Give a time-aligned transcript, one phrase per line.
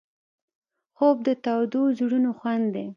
[0.95, 2.87] خوب د تودو زړونو خوند دی